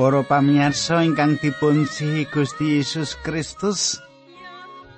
[0.00, 4.00] Para pamirsa ingkang dipunsihi Gusti Yesus Kristus,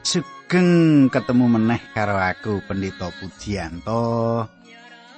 [0.06, 4.46] sugeng ketemu meneh karo aku Pendeta Pujianto.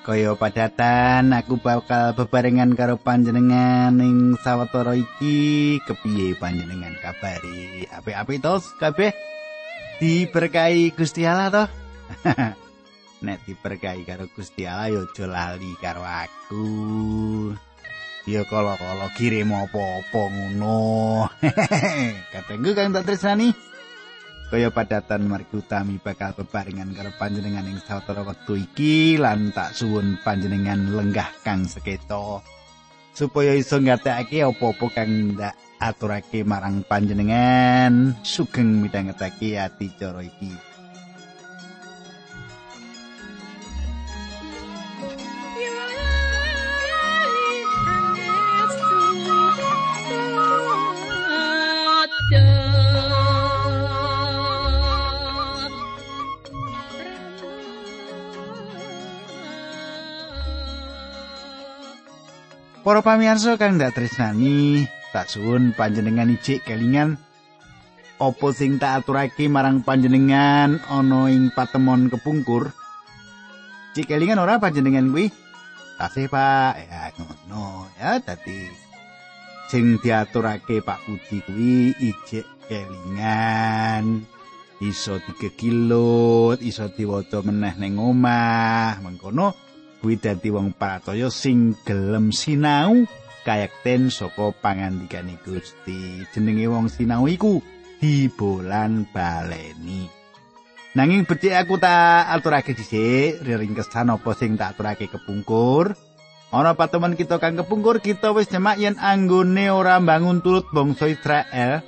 [0.01, 7.85] Kaya padatan aku bakal bebarengan karo panjenengan ing sawetara iki kepiye panjenengan kabari?
[7.85, 9.13] Apik-apik tos kabeh
[10.01, 11.65] diberkahi Gusti Allah to.
[13.29, 16.65] Nek diberkahi karo Gusti Allah ya aja lali karo aku.
[18.25, 21.29] Ya kala-kala kirim apa-apa ngono.
[22.33, 23.53] Katengku kang tak tresnani.
[24.49, 30.21] Kaya padatan margi utami bakal bebarengan karo panjenengan ing sawetara wektu iki lan tak suwun
[30.23, 32.45] panjenengan lenggah kang seketo
[33.15, 40.74] supaya iso ngatekake apa-apa kang ndak aturake marang panjenengan sugeng midhangetake ati cara iki.
[62.85, 67.17] Para pamirsa kang ndak tresnani, tak suwun panjenengan ijik kelingan
[68.21, 72.77] apa sing tak aturake marang panjenengan ana ing patemon kepungkur.
[73.97, 75.33] Cik kelingan ora panjenengan kuwi?
[75.97, 76.75] Tasih, Pak.
[76.85, 78.69] Ya ngono ya dadi
[79.73, 84.29] sing diaturake Pak Puji kuwi ijik kelingan.
[84.85, 89.01] Iso digegilut, iso diwaca meneh ning omah.
[89.01, 89.64] Mengkono
[90.05, 93.09] kuwi dadi wong pratoya sing gelem sinau
[93.49, 96.29] kayekten saka pangandikane Gusti.
[96.29, 97.65] Jenenge wong sinau iku
[98.05, 100.05] dibolan baleni.
[100.93, 105.97] Nanging becik aku tak aturake dhisik ringkesan apa sing tak aturake kepungkur.
[106.53, 111.81] Ana patemen kita kang kepungkur kita wis nyemak yen anggone ora bangun turut bangsa Israel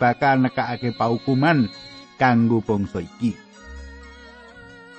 [0.00, 1.68] bakal nekakake paukuman
[2.16, 3.36] kanggo bangsa iki.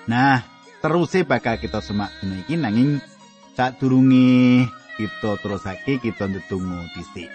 [0.05, 3.03] Nah, teruse bakal kita semak dina iki nanging
[3.55, 7.31] sadurunge kita terusake kita ndedonga dhisik.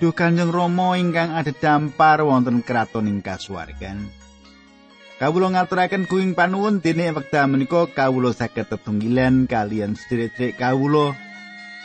[0.00, 4.08] Duh Kanjeng Rama ingkang ada dampar wonten kraton ing kasuwargan.
[5.20, 11.12] Kawula ngaturaken kuing panuwun dene wekdal menika kawula saged tetunggilan kalian sedherek kawula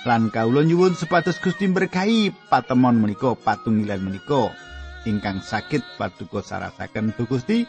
[0.08, 4.56] lan kawula nyuwun supados Gusti berkahi patemon menika patunggilan menika
[5.04, 7.68] ingkang sakit paduka sarasaken Gusti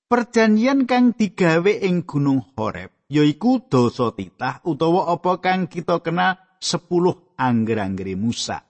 [0.06, 7.38] perjanjian kang digawe ing Gunung Horeb yaiku dosa titah utawa apa kang kita kenal 10
[7.38, 8.65] angger-anggere Musa.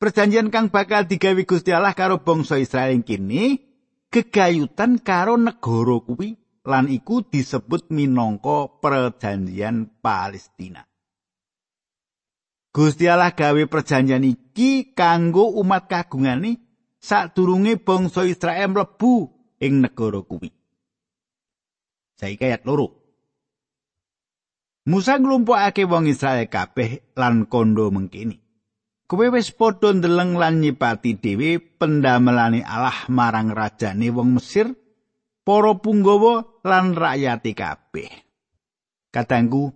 [0.00, 3.60] Perjanjian kang bakal digawe Gusti Allah karo bangsa Israel ing kini
[4.08, 10.88] gegayutan karo negara kuwi lan iku disebut minangka perjanjian Palestina.
[12.72, 16.56] Gusti Allah gawe perjanjian iki kanggo umat kagungane
[16.96, 19.28] sadurunge bangsa Israel mlebu
[19.60, 20.48] ing negara kuwi.
[22.16, 22.96] Saiki ayat loro.
[24.88, 28.40] Musa nglumpukake wong Israel kabeh lan kondo mengkini.
[29.10, 34.70] Kowe wis padha ndeleng lan nyipati dhewe pendamelane Allah marang rajane wong Mesir,
[35.42, 38.06] para punggawa lan rakyate kabeh.
[39.10, 39.66] Katanggu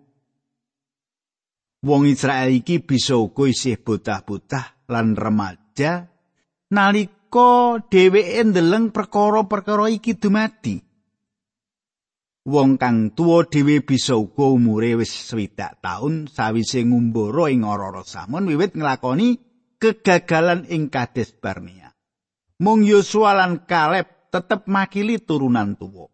[1.83, 6.07] wong Israel iki bisa uga isih bocah-bocah lan remaja
[6.71, 10.79] nalika dheweke ndeleng perkara-perkara iki dumadi.
[12.45, 18.45] Wong kang tuwa dhewe bisa uga umure wis swidak taun sawise ngumbara ing ora-ora samun
[18.45, 19.41] wiwit nglakoni
[19.81, 21.97] kegagalan ing Kades Barnea.
[22.61, 26.13] Mung Yosua lan Kaleb tetep makili turunan tuwa.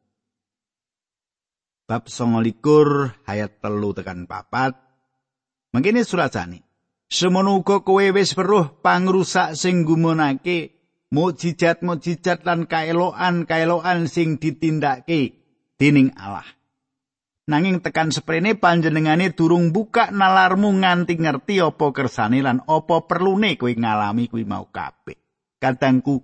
[1.90, 4.78] Bab 29 ayat telu tekan papat.
[5.74, 6.62] Mangkene surasane.
[7.10, 10.78] Semono uga kowe wis weruh pangrusak sing gumunake
[11.10, 15.39] mukjizat-mukjizat lan kaeloan-kaeloan sing ditindakake
[15.80, 16.44] dening Allah.
[17.48, 23.72] Nanging tekan seprene panjenengane durung buka nalarmu nganti ngerti apa kersane lan apa perlune kowe
[23.72, 25.16] ngalami kuwi mau kabeh.
[25.56, 26.20] Kadangku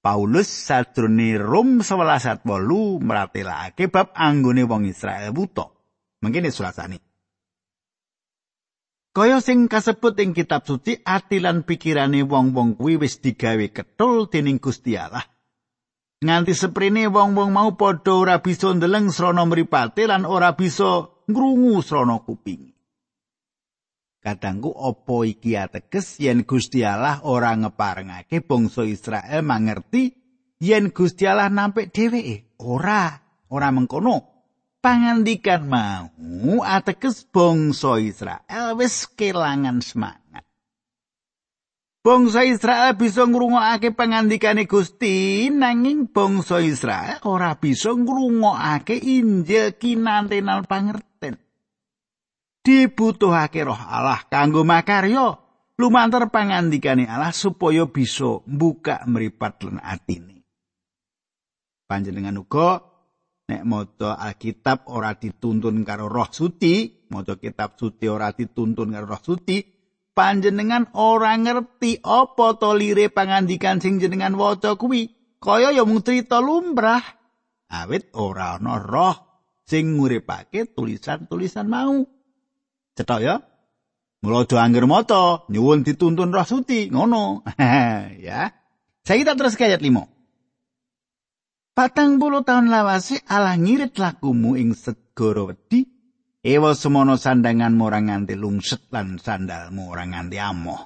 [0.00, 5.68] Paulus sadrone Rom 11 8 meratelake bab anggone wong Israel buta.
[6.24, 7.10] Mangkene sulasane.
[9.10, 14.56] Kaya sing kasebut ing kitab suci ati lan pikirane wong-wong kuwi wis digawe ketul dening
[14.62, 15.26] Gusti Allah.
[16.20, 22.20] Nganti seprene wong-wong mau padha ora bisa ndeleng srana mripate lan ora bisa ngrungu srana
[22.20, 22.68] kuping.
[24.20, 30.12] Kadangku opo iki ateges yen Gusti Allah ora ngeparengake bangsa Israel mangerti
[30.60, 32.52] yen Gusti Allah nampik dheweke.
[32.60, 33.16] Ora,
[33.48, 34.30] ora mengkono.
[34.80, 36.08] pangandikan mau
[36.64, 40.19] ateges bangsa Israel wis kelangan semangat.
[42.00, 51.36] Bangsa Israel bisa ngrungokake pangandikane Gusti nanging bangsa Israel ora bisa ngrungokake Injil kinantenan pangerten.
[52.64, 55.36] Dibutuhake roh Allah kanggo makarya
[55.76, 60.40] lumantar pangandikane Allah supaya bisa buka mripat lan atine.
[61.84, 62.80] Panjenengan uga
[63.44, 69.20] nek maca Alkitab ora dituntun karo Roh Suci, maca kitab suci ora dituntun karo Roh
[69.20, 69.79] Suci,
[70.20, 75.08] panjenengan ora ngerti apa to lire pangandikan sing jenengan waca kuwi.
[75.40, 77.00] Kaya ya mung crita lumrah.
[77.72, 79.16] Awit ora ana roh
[79.64, 82.04] sing nguripake tulisan-tulisan mau.
[82.92, 83.40] Cetok ya.
[84.20, 87.40] Mula do angger maca, nyuwun dituntun Roh Suci, ngono.
[88.28, 88.52] ya.
[89.00, 89.96] Saya kita terus ke ayat 5.
[91.72, 95.88] Patang puluh tahun lawase Allah ngirit lakumu ing segara wedi.
[96.40, 100.80] Ewa semono sandangan morang nganti lungset lan sandalmu orang nganti amoh.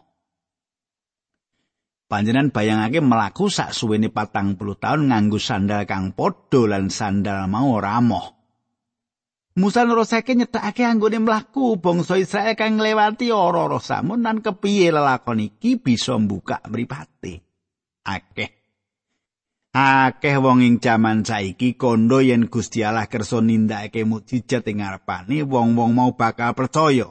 [2.10, 7.70] Panjenan bayangake melaku sak suwene patang puluh tahun nganggo sandal kang podo lan sandal mau
[7.70, 8.34] ora amoh.
[9.54, 15.78] Musa nerusake nyetakake anggone mlaku bangsa Israel kang nglewati ora-ora samun lan kepiye lelakon iki
[15.78, 17.46] bisa mbuka mripate.
[18.02, 18.63] Akeh
[19.74, 25.90] Akeh wong ing jaman saiki kondo yen Gusti Allah kersa nindakake mukjizat ing ngarepane wong-wong
[25.98, 27.10] mau bakal percaya.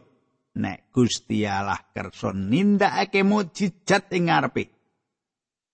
[0.55, 4.71] Nek Gusti Allah kersa nindakake mukjizat ing ngarepe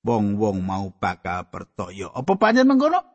[0.01, 2.09] wong-wong mau bakal percaya.
[2.09, 3.05] Apa pancen mengkono?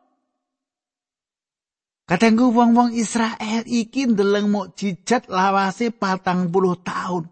[2.07, 7.27] Kadangku wong-wong Israel iki ndeleng mukjizat lawase patang puluh tahun.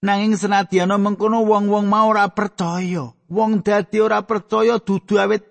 [0.00, 3.15] Nanging senadyan mengkono wong-wong mau ora percaya.
[3.30, 5.44] Wong dadi ora percaya dudu awet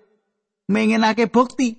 [0.68, 1.78] mengenake bukti.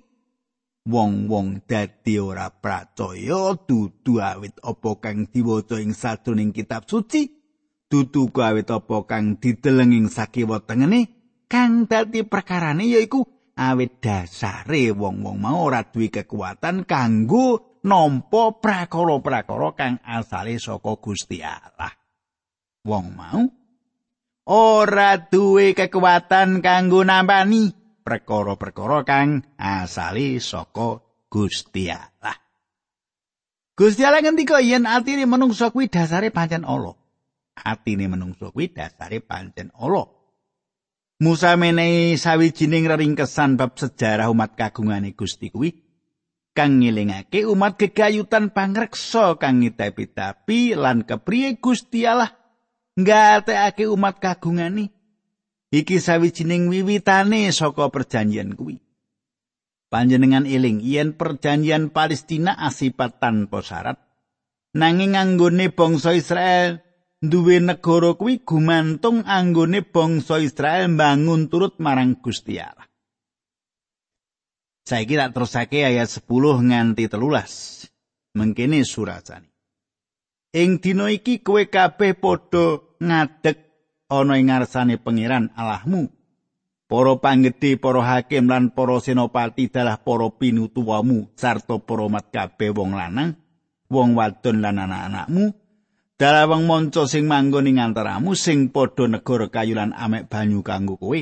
[0.87, 7.27] Wong-wong dadi ora percaya dudu awet apa kang diwaca ing sadroning kitab suci
[7.91, 11.11] dudu awet apa kang dideleng ing sakiwa tengene
[11.51, 13.27] kang dadi perkarane yaiku
[13.59, 21.91] awet dasare wong-wong mau ora duwe kekuatan kanggo nampa prakara-prakara kang asale saka Gusti Allah.
[22.87, 23.43] Wong mau
[24.47, 27.75] ora duwe kekuatan kanggo nampani
[28.07, 32.39] perkara-perkara kang asali saka Gusti Allah.
[33.75, 36.95] Gusti Allah ngendika yen atine menungso kuwi dasare pancen Allah.
[37.59, 40.07] Atine menungso kuwi dasare pancen Allah.
[41.19, 45.83] Musa menehi sawijining reringkesan bab sejarah umat kagungane Gusti kuwi
[46.53, 52.36] kang ngilingake umat gegayutan pangreksa kang ngitapi-tapi lan kepriye Gusti Allah
[52.97, 54.89] nggatekake umat kagungane
[55.69, 58.81] iki sawijining wiwitane saka perjanjian kuwi
[59.93, 64.01] panjenengan eling yen perjanjian Palestina asipat tanpa syarat
[64.73, 66.81] nanging anggone bangsa Israel
[67.21, 72.87] duwe negara kuwi gumantung anggone bangsa Israel bangun turut marang Gusti Allah
[74.87, 76.23] Saiki tak terusake ayat 10
[76.71, 77.83] nganti telulas.
[78.39, 79.56] Mengkene surasane.
[80.55, 83.57] Ing dina iki kowe kabeh padha ngadeg
[84.07, 86.07] ana ing ngarsane pangeran Allahmu.
[86.87, 92.95] Para panggedhe, para hakim lan para senopati dalah para pinutuwamu sarta para mat kabeh wong
[92.95, 93.35] lanang,
[93.91, 95.51] wong wadon lan anak-anakmu.
[96.15, 100.95] Dalah wong manca sing manggon ing antaramu sing padha negara kayu lan amek banyu kanggo
[100.95, 101.19] kowe.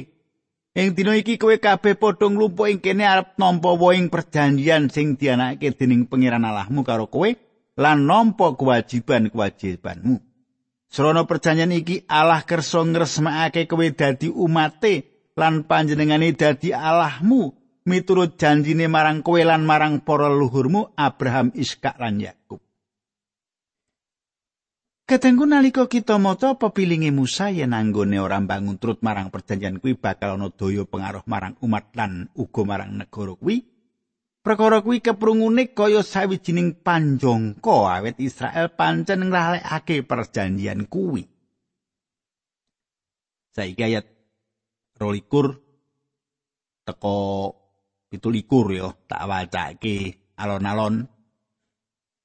[0.78, 5.74] Ing dina iki kowe kabeh padha nglumpuk ing kene arep nampa woing perjanjian sing dianake
[5.74, 7.34] dening pangeran Allahmu karo kowe
[7.76, 10.16] lan nampa kewajiban-kewajibanmu.
[10.88, 17.52] Srana perjanjian iki Allah kersa ngresmekake kowe dadi umate lan panjenengane dadi Allahmu
[17.84, 22.64] miturut janjine marang kowe lan marang para leluhurmu Abraham, Iskak lan Yakub.
[25.06, 30.34] Kadangku nalika kita maca pepilinge Musa yen anggone ora mbangun turut marang perjanjian kuwi bakal
[30.34, 33.75] ana daya pengaruh marang umat lan uga marang negara kuwi.
[34.46, 41.26] Perkara kuwi keprungune kaya sawijining panjangka awet Israel pancen nglalekake perjanjian kuwi.
[43.58, 44.06] Saiki ayat
[45.02, 47.18] 22 teko
[48.14, 51.10] 17 ya tak wacake alon-alon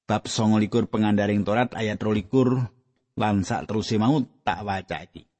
[0.05, 5.30] bab 29 pengandaring Torat ayat 22 lan sak teruse mau tak wacake.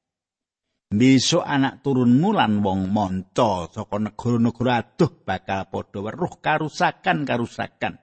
[0.92, 7.96] Besok anak turunmu lan wong monco saka negara-negara aduh bakal padha weruh karusakan-karusakan.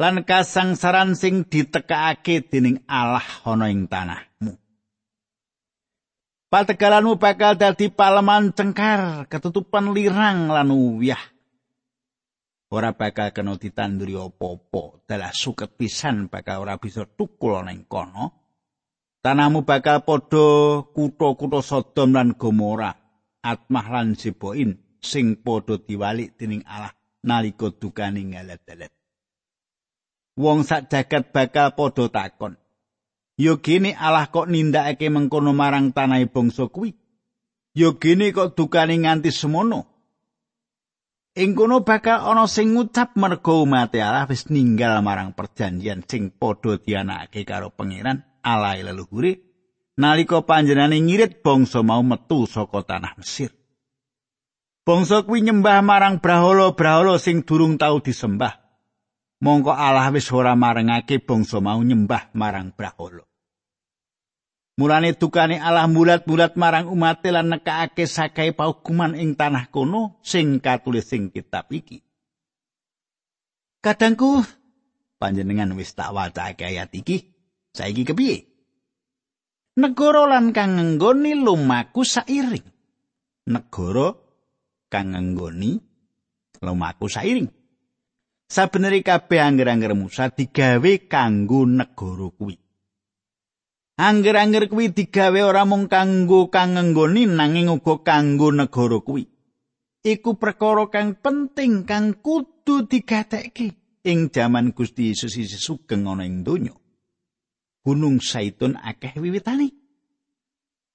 [0.00, 4.56] Lan kasangsaran sing ditekakake dening Allah ana ing tanahmu.
[6.48, 11.20] Pategalanmu bakal dadi paleman cengkar, ketutupan lirang lan uyah.
[12.72, 18.39] Ora bakal kena ditanduri apa-apa, dalah suket pisan bakal ora bisa tukul ning kono.
[19.20, 22.96] Tanahmu bakal padha kutha-kutha Sodom lan Gomora,
[23.44, 28.88] Atmah lan Zeboin sing padha diwalik dening Allah nalika dukane ngalet-alet.
[30.40, 32.56] Wong sak jagat bakal padha takon.
[33.36, 36.96] Yo gene Allah kok nindakake mengkono marang tanah bangsa kuwi?
[37.76, 39.89] Yo gene kok dukane nganti semono?
[41.38, 46.74] Ing kono bakal ana sing ngucap merga umat Allah wis ninggal marang perjanjian sing padha
[46.82, 49.38] dianakake karo pangeran alae leluhure
[49.94, 53.54] nalika panjenengane ngirit bangsa mau metu saka tanah Mesir.
[54.82, 58.58] Bangsa kuwi nyembah marang brahala-brahala sing durung tau disembah.
[59.38, 63.29] Mongko Allah wis ora marengake bangsa mau nyembah marang brahala.
[64.80, 71.04] Mulane dukane Allah mulat-mulat marang umat lan nekake sakai paukuman ing tanah kono sing katulis
[71.04, 72.00] sing kitab iki.
[73.84, 74.40] Kadangku
[75.20, 77.28] panjenengan wis tak wacake ayat iki,
[77.76, 78.48] Saiki kepiye?
[79.80, 82.64] Negara lan kang nggoni lumaku sairing.
[83.52, 84.16] Negara
[84.92, 85.76] kang nggoni
[86.60, 87.48] lumaku sairing.
[88.50, 92.59] Sabeneri kabeh angger-angger Musa digawe kanggo negara kuwi.
[94.00, 99.28] Angger-angger kuwi digawe ora mung kanggo kang nggoni nanging uga kanggo negara kuwi.
[100.00, 106.40] Iku perkara kang penting kang kudu digatekke ing jaman Gusti Yesus isih sugeng ana ing
[106.40, 106.72] donya.
[107.84, 109.68] Gunung Saitun akeh wiwitane.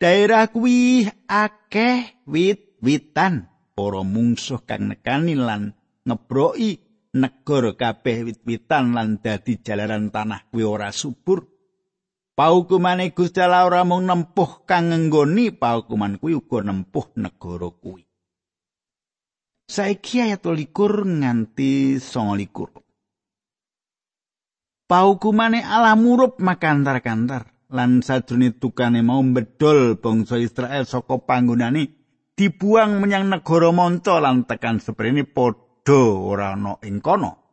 [0.02, 3.46] Daerah kuwi akeh wit-witan
[3.78, 5.78] para mungsuh kang nekani lan
[6.10, 6.82] ngebroki
[7.14, 11.55] negara kabeh wit-witan lan dadi jalaran tanah kuwi ora subur.
[12.36, 18.04] Paukumane Gusti Allah ora mung nempuh kang nggoni, paukuman kuwi uga nempuh negara kuwi.
[19.72, 22.84] Saiki ayat 21 nganti 29.
[24.84, 31.88] Paukumane Allah murup makantar-kantar lan sadurunge tukane mau bedol bangsa Israel saka panggonane
[32.36, 37.45] dibuang menyang negara monco lan tekan seprene padha ora ana ing kono.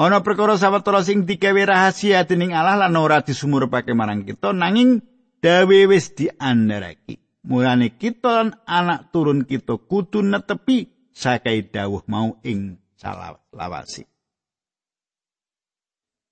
[0.00, 5.04] Ana perkara sawetara sing digawe rahasia dening Allah lan ora disumurupake marang kita nanging
[5.44, 7.20] dawe wis diandharake.
[7.44, 14.08] Mulane kita lan anak turun kita kudu netepi sakai dawuh mau ing salawasi.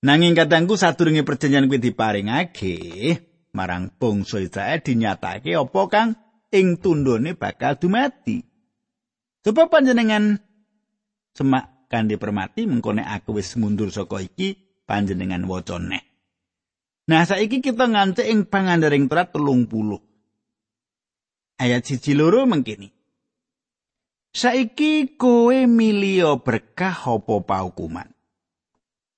[0.01, 2.73] Nanging kadangku sadurunge perjanjian kuwi diparingake
[3.53, 6.17] marang bangsa Israel dinyatake apa kang
[6.49, 8.41] ing tundone bakal dumati.
[9.45, 10.41] Sebab panjenengan
[11.37, 14.55] semak kanthi permati mengkone aku wis mundur saka iki
[14.85, 16.05] panjenengan wacane.
[17.09, 19.65] Nah saiki kita ngancik ing pangandaring Torat 30.
[21.59, 22.93] Ayat siji loro mengkini.
[24.29, 28.13] Saiki kowe milio berkah apa paukuman?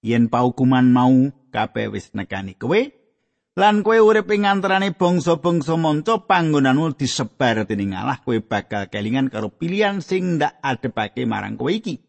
[0.02, 2.90] yen paukuman mau kabeh wis nekani kowe
[3.54, 9.54] lan kowe urip ing antarané bangsa-bangsa manca panggonanmu disebar dening Allah kowe bakal kelingan karo
[9.54, 12.02] pilihan sing ndak adepake marang kowe iki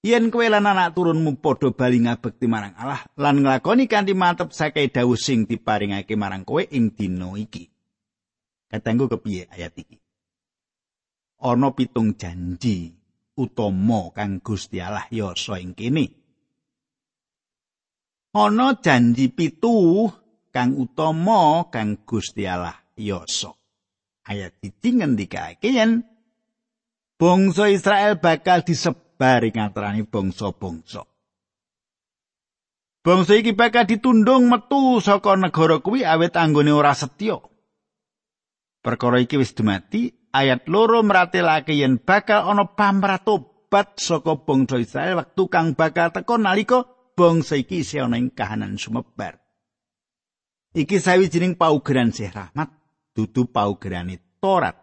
[0.00, 4.88] yen kowe lan anak turunmu padha bali ngabekti marang Allah lan nglakoni kanthi mantep sakai
[4.88, 7.68] dawuh sing diparingake marang kowe ing dina iki.
[8.70, 9.98] Katanggu kepiye ayat iki?
[11.40, 12.94] Ana pitung janji
[13.36, 16.06] utama kang Gusti Allah yasa ing kene.
[18.36, 20.06] Ana janji pitu
[20.54, 23.52] kang utama kang Gusti Allah yasa.
[24.24, 26.06] Ayat iki ngendikake yen
[27.18, 31.04] bangsa Israel bakal disebar ing antaraning bangsa-bangsa.
[33.00, 37.40] Bangsa iki bakal ditundung metu saka negara kuwi awit anggone ora setya.
[38.80, 45.48] Perkara iki wis dumati, ayat loro meratelake yen bakal ana pamratobat saka bangsa Israel wektu
[45.48, 46.84] kang bakal teka nalika
[47.16, 49.40] bangsa iki isih ana ing kahanan sumebar.
[50.76, 52.68] Iki sawijining paugeran sih rahmat,
[53.16, 54.76] dudu paugerane Torat.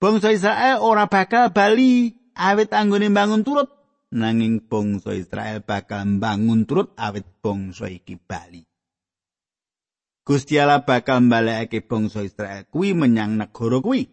[0.00, 3.68] Bangsa Israel ora bakal bali awit anggone bangun turut
[4.10, 8.64] nanging bangsa Israel bakal bangun turut awit bangsa iki bali.
[10.24, 14.08] Gusti Allah bakal mbalekake bangsa Israel kuwi menyang negara kuwi.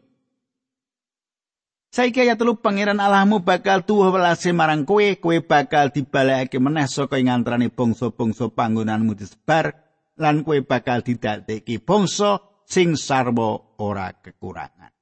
[1.87, 7.15] Saiki ayat telu pangeran Allahmu bakal tuwa welase marang kowe, kowe bakal dibalekake meneh saka
[7.15, 9.71] ing antarané bangsa-bangsa panggonanmu disebar
[10.19, 14.96] lan kowe bakal didadekake bangsa sing sarwa ora kekurangan.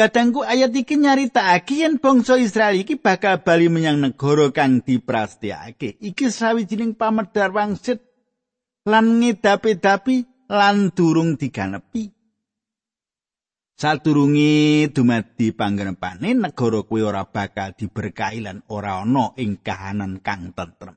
[0.00, 6.00] Kadangku ayat iki nyaritakake yen bangsa Israel iki bakal bali menyang negara kang diprastiyake.
[6.00, 8.00] Iki sawijining pamedar wangsit
[8.88, 12.16] lan ngedapi-dapi lan durung diganepi.
[13.76, 20.96] Sadurunge dumadi panggenepane negara kuwi ora bakal diberkahi lan ora ana ing kahanan kang tentrem.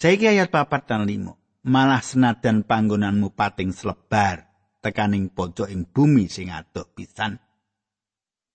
[0.00, 1.36] Saiki ayat papat dan limo.
[1.68, 4.51] Malah senadan panggonanmu pating selebar
[4.82, 7.38] tekaning pojok ing bumi sing adoh pisan.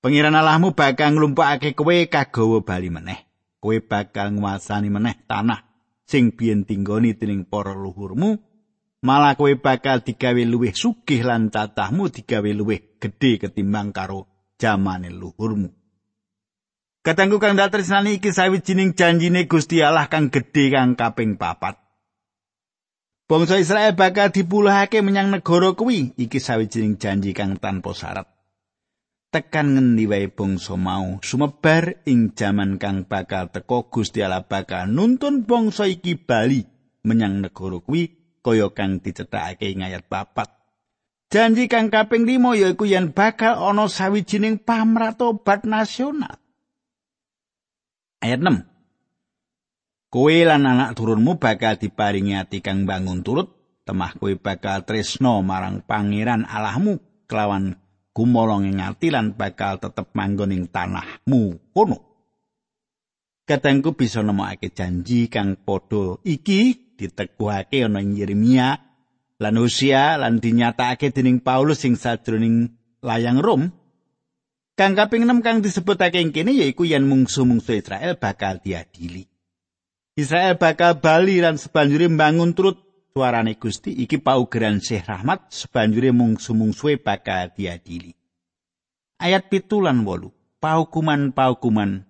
[0.04, 3.20] Pengiran Allahmu bakal nglumpukake kowe kagawa bali meneh.
[3.58, 5.68] Kowe bakal nguasani meneh tanah
[6.08, 8.40] sing biyen tinggoni dening para luhurmu
[9.04, 15.70] malah kowe bakal digawe luwih sugih lan tatahmu digawe luwih gedhe ketimbang karo jamane luhurmu
[17.04, 21.80] Katanggu kang datresnani iki sawijining janjine Gusti Allah kang gedhe kang kaping papat
[23.28, 28.38] Bangsa Israel bakal dipulihake menyang negara kuwi iki sawijining janji kang tanpa syarat
[29.28, 35.44] tekan ngendi wae bangsa mau sumebar ing jaman kang bakal teka Gusti Allah bakal nuntun
[35.44, 36.64] bangsa iki bali
[37.04, 40.56] menyang negara kuwi kaya kang dicethakake ing ayat papat.
[41.28, 46.40] Janji kang kaping 5 yaiku yen bakal ana sawijining pamratobat nasional.
[48.24, 48.64] Ayat 6.
[50.08, 53.52] Kowe lan anak turunmu bakal diparingi ati kang bangun turut,
[53.84, 57.76] temah kowe bakal tresno marang pangeran Allahmu kelawan
[58.16, 62.08] gumolong ing ati lan bakal tetep manggon ing tanahmu kono.
[63.48, 68.80] Katengku bisa nemokake janji kang padha iki diteguhake ana ing Yeremia
[69.44, 73.72] lan Hosea lan dinyatakake dening Paulus sing sajroning layang Rom.
[74.78, 79.37] Kang kaping 6 kang disebutake ing kene yaiku yen mungsu-mungsu Israel bakal diadili.
[80.18, 82.82] Israel bakal bali lan sebanjure mbangun turut
[83.14, 88.18] suarane Gusti iki paugeran Syekh Rahmat sebanjure mungsu-mungsuhe bakal diadili.
[89.22, 92.02] Ayat pitulan wolu, paukuman-paukuman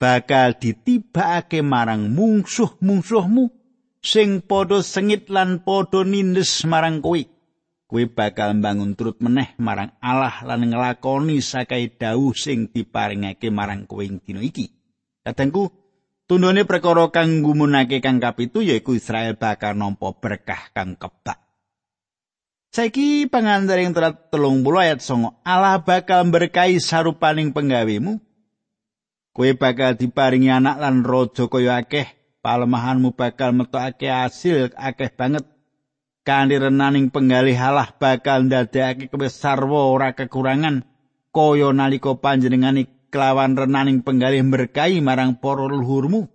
[0.00, 3.52] bakal ditibakake marang mungsuh-mungsuhmu
[4.00, 7.20] sing padha sengit lan padha nindes marang kowe.
[7.84, 14.00] Kowe bakal mbangun turut meneh marang Allah lan nglakoni sakai dawuh sing diparingake marang kowe
[14.00, 14.72] ing dina iki.
[15.20, 15.81] Kadangku
[16.32, 21.36] Tundone perkara kang gumunake kang kapitu yaiku Israel bakal nampa berkah kang kebak.
[22.72, 28.16] Saiki pangandaring terat telung ayat songo Allah bakal berkahi sarupaning penggawemu.
[29.36, 32.08] Kue bakal diparingi anak lan rojo koyo akeh.
[32.40, 35.44] Palemahanmu bakal metokake hasil akeh banget.
[36.24, 40.80] Kandi renaning penggalih Allah bakal ndadekake kowe sarwa ora kekurangan.
[41.28, 46.32] Koyo naliko panjenengani kelawan renaning penggalih berkahi marang para luhurmu.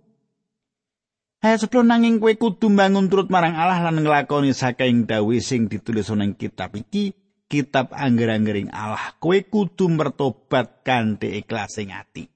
[1.42, 6.10] Ayat sebelum nanging kue kudu bangun turut marang Allah lan ngelakoni sakaing dawe sing ditulis
[6.14, 7.14] ning kitab iki,
[7.50, 9.14] kitab angger-anggering Allah.
[9.18, 12.26] Kue kudu mertobat kanthi ikhlas ing ati.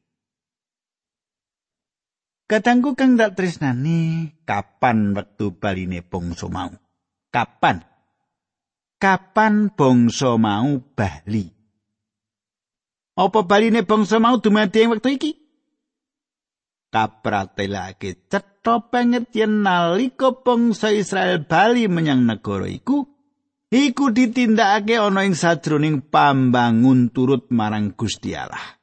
[2.46, 6.68] Kadangku kang tak tresnani, kapan wektu baline bangsa mau?
[7.33, 7.81] Kapan?
[9.00, 11.62] Kapan bangsa mau bali?
[13.12, 15.33] Apa baline bangsa mau dumadi ing wektu iki?
[16.92, 23.05] Kapratelake cetha banget yen nalika bangsa Israel bali menyang negara iku,
[23.72, 28.81] iku ditindakake ana ing sajroning pambangun turut marang Gusti Allah.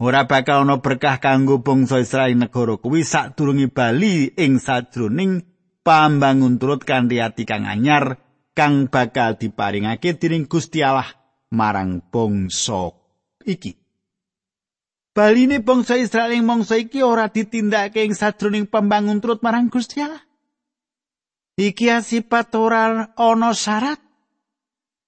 [0.00, 5.44] Ora bakal ana berkah kanggo bangsa Israel negara kuwi sadurunge bali ing sajroning
[5.84, 8.20] pambangun turut kanthi ati kang anyar
[8.56, 12.94] kang bakal diparingake dening Gusti Allah marang bangsa
[13.44, 13.76] iki.
[15.14, 20.22] Baline bangsa Israel ing mangsa iki ora ditindakake ing sadroning pembangun turut marang Gusti Allah.
[21.54, 24.02] Iki sifat ora ana syarat.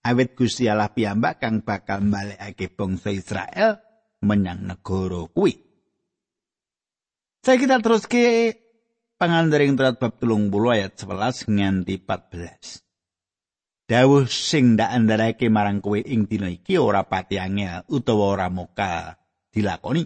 [0.06, 3.82] Awit Gusti Allah piyambak kang bakal mbalekake bangsa Israel
[4.22, 5.58] menyang negara kuwi.
[7.42, 8.54] Saya kita terus ke
[9.18, 12.85] pangandering terat bab telung puluh ayat 11 nganti 14.
[13.86, 19.14] Dawuh sing ndak andharake marang kowe ing dina iki ora pati angel utawa ora moka
[19.54, 20.02] dilakoni.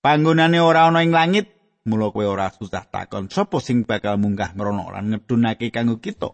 [0.00, 1.52] Panggonane ora ana ing langit,
[1.84, 6.32] mula kowe ora susah takon sapa sing bakal munggah mrono lan ngedunake kanggo kita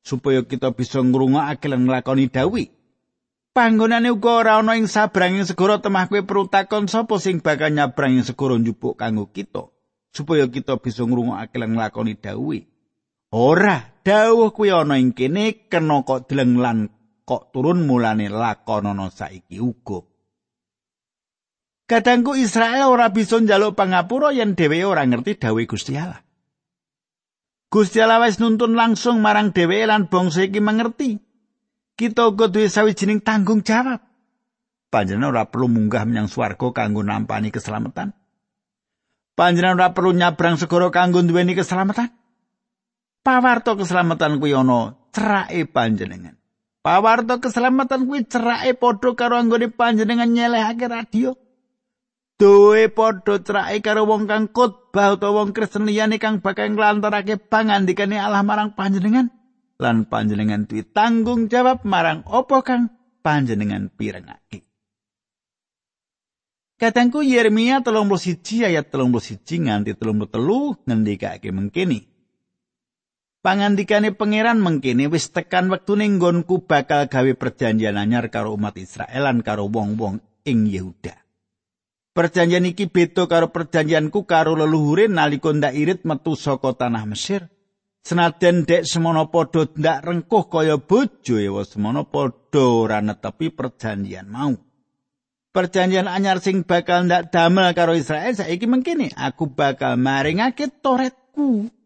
[0.00, 2.64] supaya kita bisa ngrungokake lan nglakoni dawuh.
[3.52, 8.16] Panggonane uga ora ana ing sabranging segara temah kowe perlu takon sapa sing bakal nyabrang
[8.16, 9.68] ing segara njupuk kanggo kita
[10.08, 12.64] supaya kita bisa ngrungokake lan nglakoni dawuh.
[13.30, 16.90] Ora, dawuh kuwi ana ing kene kena kok deleng lan
[17.22, 20.02] kok turun mulane lakonana saiki uga.
[21.86, 26.18] Kadangku Israel ora bisa njaluk pangapura yen dheweke ora ngerti dawuh Gusti Allah.
[27.70, 31.30] Gusti Allah wis nuntun langsung marang dheweke lan bangsa iki mengerti.
[32.00, 34.00] kita uga duwe sawijining tanggung jawab.
[34.88, 38.16] Panjenengan ora perlu munggah menyang swarga kanggo nampani keselamatan.
[39.36, 42.08] Panjenengan ora perlu nyabrang segara kanggo duweni keselamatan.
[43.20, 46.36] Pawarto keselamatan kuwi ana cerake panjenengan.
[46.80, 51.36] Pawarto keselamatan kuwi cerake padha karo anggone panjenengan nyelehake radio.
[52.40, 58.16] Duwe padha cerake karo wong kang khotbah utawa wong Kristen liyane kang bakal nglantarake pangandikane
[58.16, 59.28] Allah marang panjenengan.
[59.80, 62.92] lan panjenengan duwe tanggung jawab marang apa kang
[63.24, 64.68] panjenengan pirengake.
[66.76, 72.09] Katangku Yeremia 31 ayat 31 nganti 33 ngendikake mengkini.
[73.40, 79.40] Pangandikane pangeran mengkini wis tekan wektune nggonku bakal gawe perjanjian anyar karo umat Israel lan
[79.40, 81.16] karo wong-wong ing Yehuda.
[82.12, 87.48] Perjanjian iki beda karo perjanjianku karo leluhure nalika ndak irit metu saka tanah Mesir.
[88.04, 94.52] Senajan dek semono padha ndak rengkuh kaya bojo ewa semono padha ora netepi perjanjian mau.
[95.56, 101.79] Perjanjian anyar sing bakal ndak damel karo Israel saiki mengkini aku bakal maringake toretku.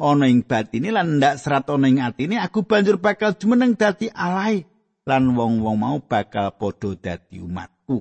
[0.00, 4.64] Ana ing batine lan ndak serat ana ing atine aku banjur bakal jumeneng dadi alai.
[5.04, 8.00] Lan wong-wong mau bakal padha dadi umatku.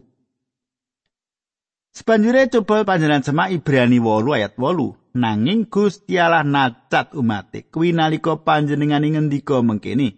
[1.91, 4.99] Sebanjure coba panjenengan semak Ibrani 8 ayat 8.
[5.19, 10.15] nanging Gusti Allah nacat umate kuwi nalika panjenengan ngendika mengkene.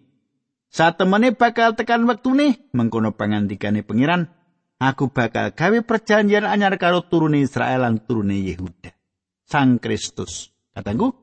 [0.71, 4.31] Satemene bakal tekan wektune mengkono pangandikane pengiran
[4.79, 8.95] aku bakal gawe perjanjian anyar karo turune Israel lan turune Yehuda.
[9.43, 10.53] Sang Kristus.
[10.71, 11.20] Katangku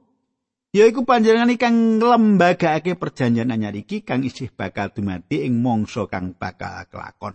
[0.72, 6.84] yaiku panjenengan kang nglembagake perjanjian anyar iki kang isih bakal dumati ing mangsa kang bakal
[6.88, 7.34] kelakon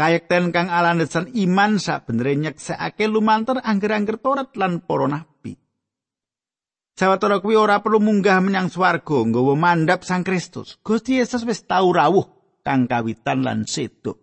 [0.00, 5.60] Kayekten kang alandesan iman sak benere nyeksekake lumantar angger-angger Taurat lan para nabi.
[6.96, 10.80] Sawetara kuwi ora perlu munggah menyang swarga nggawa mandhap Sang Kristus.
[10.80, 12.24] Gusti Yesus wis tau rawuh
[12.64, 14.16] kang kawitan lan sedo.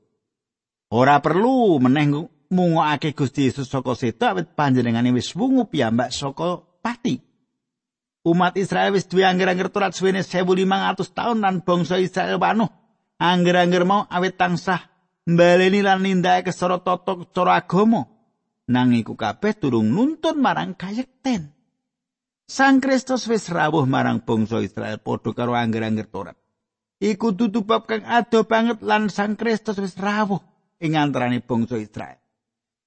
[0.90, 7.27] Ora perlu meneh mungokake Gusti Yesus saka sedo awit panjenengane wis wungu piyambak saka pati.
[8.28, 12.68] Umat Israel wis duwe angger-angger Taurat suwene 1500 taun lan bangsa Israel wanuh.
[13.16, 14.84] Angger-angger mau awit tansah
[15.24, 18.04] mbaleni lan nindakake cara tata cara agama.
[18.68, 21.56] Nanging iku kabeh durung nuntun marang kayekten.
[22.52, 26.36] Sang Kristus wis rawuh marang bangsa Israel padha karo angger-angger Taurat
[27.00, 30.42] iku dudu bab kang ado banget lan Sang Kristus wis rawuh
[30.84, 32.20] ing antaraning bangsa Israel.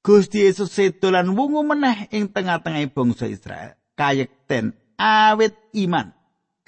[0.00, 3.76] Gusti Yesus sedo lan wungu meneh ing tengah-tengah bangsa Israel.
[4.00, 6.12] Kayekten awit iman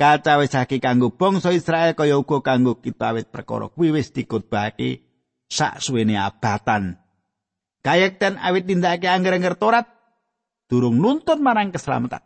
[0.00, 5.04] kacawisake kanggo bangsa Israel kaya uga kanggo kita awit perkara kuwi wis dikutbahake
[5.52, 6.96] sak suwene abatan.
[7.84, 9.86] Kayekten awit tindakake angger-angger Torat
[10.70, 12.24] durung nuntun marang keselamatan.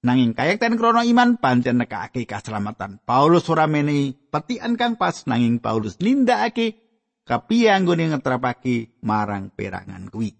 [0.00, 3.00] Nanging kayekten krono iman pancen nekake keselamatan.
[3.04, 6.76] Paulus ora menehi petian kang pas nanging Paulus nindakake
[7.24, 10.34] kapiye anggone ngetrapake marang perangan kuwi.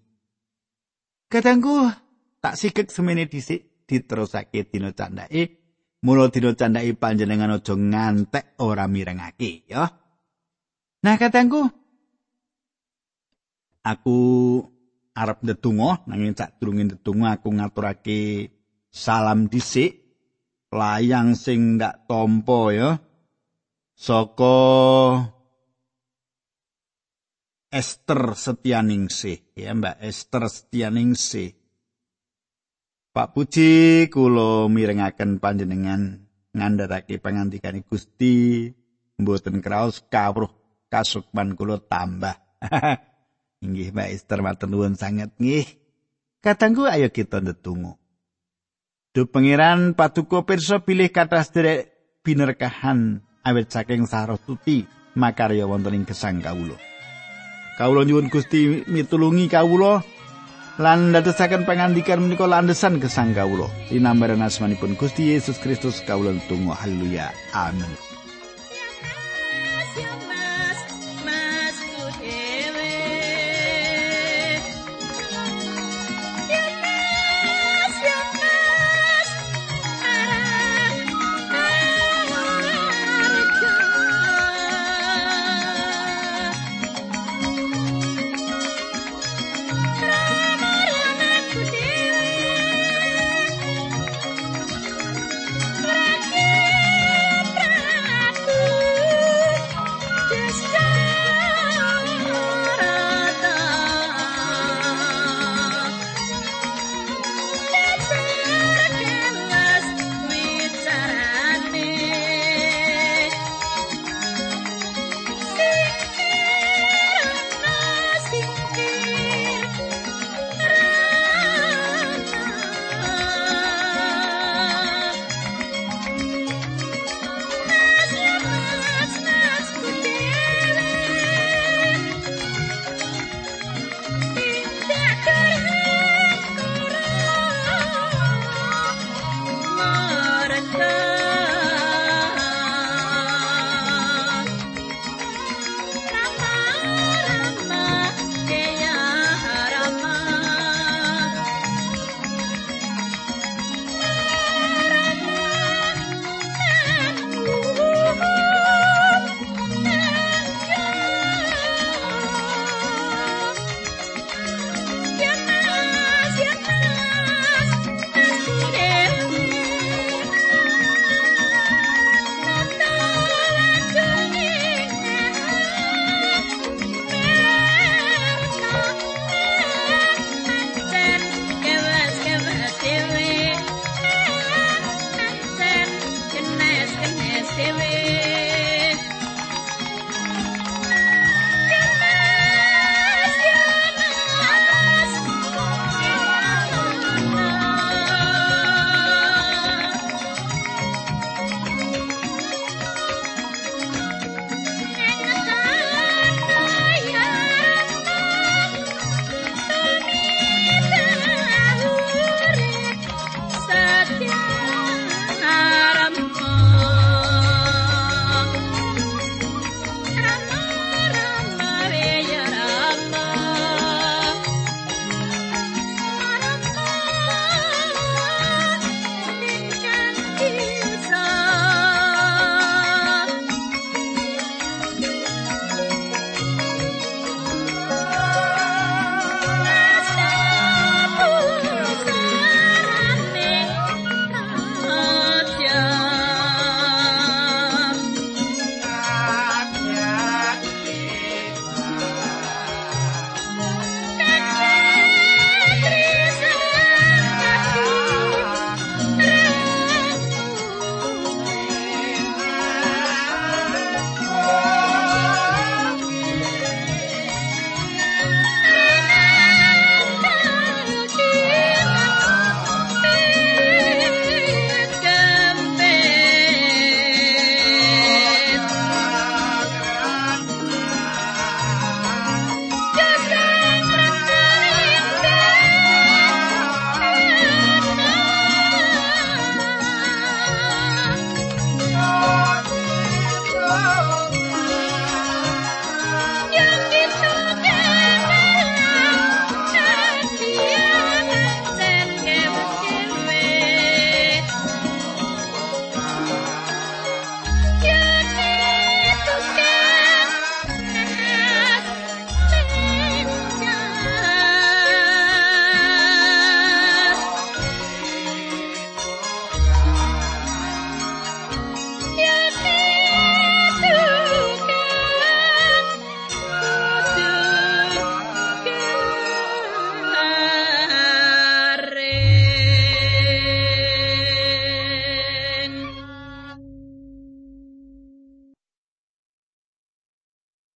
[1.31, 1.87] Kadangku
[2.43, 5.59] tak sikek semene dhisik diterusake dina candake.
[6.07, 9.83] Mula dina candake panjenengan aja ngantek ora mirengake ya.
[11.03, 11.67] Nah kadangku
[13.83, 14.19] aku
[15.11, 18.21] arep ndedonga nanging sak durunge ndedonga aku ngaturake
[18.87, 19.99] salam dhisik
[20.71, 22.89] layang sing ndak tampa ya
[23.91, 24.57] saka
[27.71, 31.60] Esther Setianingsih ya Mbak Esther Setianingsih
[33.11, 36.23] Pak Puji kula mirengaken panjenengan
[36.55, 38.71] ngandharake pangandikan Gusti
[39.19, 40.47] mboten kraos kawruh
[40.87, 42.39] kasukman kula tambah
[43.67, 45.67] Inggih Mbak Esther matur nuwun sanget nggih.
[46.41, 47.99] Katanggu ayo kita ndedonga.
[49.13, 51.91] Duh pangeran patuko pirsa pilih kata sederek
[52.25, 54.87] binerkahan awet saking sarotuti
[55.19, 56.79] makarya wonten ing gesang kawula.
[57.75, 60.01] Kawula nyuwun Gusti mitulungi kawula
[60.79, 63.67] lan ndadosaken pangandikan menika landesan gesang kawula.
[63.91, 67.33] Dinambaran asmanipun Gusti Yesus Kristus kawula tunggu haleluya.
[67.51, 68.10] Amin.